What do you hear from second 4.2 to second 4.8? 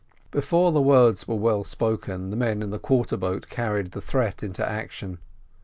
into